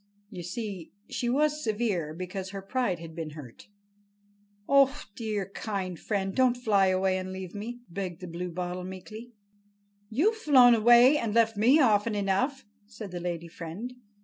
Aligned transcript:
You 0.31 0.41
see, 0.41 0.93
she 1.11 1.29
was 1.29 1.63
severe 1.63 2.11
because 2.11 2.49
her 2.49 2.61
pride 2.63 2.97
had 2.97 3.13
been 3.13 3.29
hurt. 3.37 3.67
"Oh, 4.67 5.03
dear, 5.15 5.47
kind 5.51 5.99
friend, 5.99 6.33
don't 6.33 6.57
fly 6.57 6.87
away 6.87 7.19
and 7.19 7.31
leave 7.31 7.53
me!" 7.53 7.81
begged 7.87 8.19
the 8.19 8.27
Bluebottle 8.27 8.83
meekly. 8.83 9.33
"You've 10.09 10.37
flown 10.37 10.73
away 10.73 11.19
and 11.19 11.35
left 11.35 11.55
me 11.55 11.79
often 11.79 12.15
enough," 12.15 12.65
said 12.87 13.11
the 13.11 13.19
lady 13.19 13.47
friend. 13.47 13.93